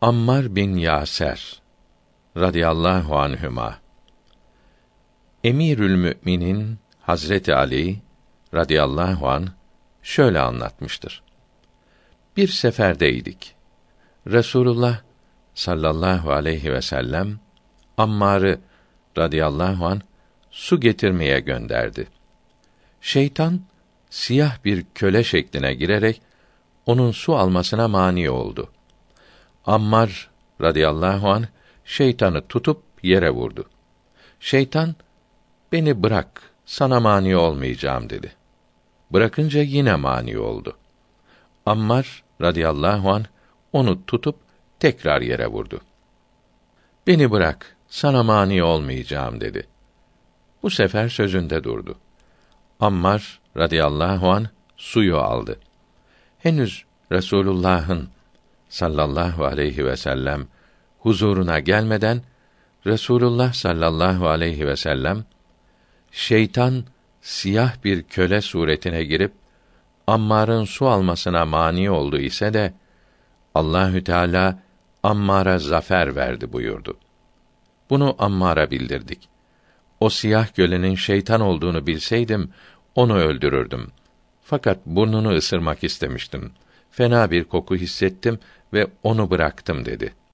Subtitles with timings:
[0.00, 1.62] Ammar bin Yaser
[2.36, 3.78] radıyallahu anhüma
[5.44, 7.98] Emirül Müminin Hazreti Ali
[8.54, 9.48] radıyallahu an
[10.02, 11.22] şöyle anlatmıştır.
[12.36, 13.54] Bir seferdeydik.
[14.26, 15.00] Resulullah
[15.54, 17.40] sallallahu aleyhi ve sellem
[17.96, 18.60] Ammar'ı
[19.18, 20.00] radıyallahu an
[20.50, 22.08] su getirmeye gönderdi.
[23.00, 23.60] Şeytan
[24.10, 26.22] siyah bir köle şekline girerek
[26.86, 28.72] onun su almasına mani oldu.
[29.68, 30.30] Ammar
[30.60, 31.44] radıyallahu an
[31.84, 33.64] şeytanı tutup yere vurdu.
[34.40, 34.94] Şeytan
[35.72, 38.32] beni bırak sana mani olmayacağım dedi.
[39.10, 40.76] Bırakınca yine mani oldu.
[41.66, 43.24] Ammar radıyallahu an
[43.72, 44.36] onu tutup
[44.80, 45.80] tekrar yere vurdu.
[47.06, 49.66] Beni bırak sana mani olmayacağım dedi.
[50.62, 51.98] Bu sefer sözünde durdu.
[52.80, 55.60] Ammar radıyallahu an suyu aldı.
[56.38, 58.08] Henüz Resulullah'ın
[58.68, 60.46] sallallahu aleyhi ve sellem
[60.98, 62.22] huzuruna gelmeden
[62.86, 65.24] Resulullah sallallahu aleyhi ve sellem
[66.12, 66.84] şeytan
[67.20, 69.32] siyah bir köle suretine girip
[70.06, 72.74] Ammar'ın su almasına mani oldu ise de
[73.54, 74.58] Allahü Teala
[75.02, 76.96] Ammar'a zafer verdi buyurdu.
[77.90, 79.28] Bunu Ammar'a bildirdik.
[80.00, 82.50] O siyah kölenin şeytan olduğunu bilseydim
[82.94, 83.90] onu öldürürdüm.
[84.42, 86.52] Fakat burnunu ısırmak istemiştim.
[86.90, 88.38] Fena bir koku hissettim
[88.72, 90.27] ve onu bıraktım dedi.''